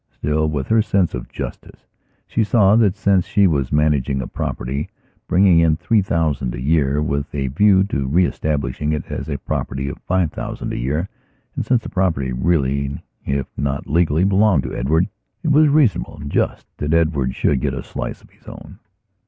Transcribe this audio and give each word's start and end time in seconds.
Still, 0.09 0.49
with 0.49 0.65
her 0.69 0.81
sense 0.81 1.13
of 1.13 1.29
justice, 1.29 1.85
she 2.25 2.43
saw 2.43 2.75
that, 2.75 2.95
since 2.95 3.23
she 3.23 3.45
was 3.45 3.71
managing 3.71 4.19
a 4.19 4.25
property 4.25 4.89
bringing 5.27 5.59
in 5.59 5.75
three 5.77 6.01
thousand 6.01 6.55
a 6.55 6.59
year 6.59 7.03
with 7.03 7.27
a 7.35 7.49
view 7.49 7.83
to 7.83 8.07
re 8.07 8.25
establishing 8.25 8.93
it 8.93 9.11
as 9.11 9.29
a 9.29 9.37
property 9.37 9.87
of 9.89 9.99
five 10.07 10.31
thousand 10.31 10.73
a 10.73 10.77
year 10.79 11.07
and 11.55 11.67
since 11.67 11.83
the 11.83 11.89
property 11.89 12.33
really, 12.33 12.99
if 13.27 13.45
not 13.55 13.85
legally, 13.85 14.23
belonged 14.23 14.63
to 14.63 14.73
Edward, 14.75 15.07
it 15.43 15.51
was 15.51 15.67
reasonable 15.67 16.17
and 16.19 16.31
just 16.31 16.65
that 16.79 16.95
Edward 16.95 17.35
should 17.35 17.61
get 17.61 17.75
a 17.75 17.83
slice 17.83 18.23
of 18.23 18.31
his 18.31 18.47
own. 18.47 18.79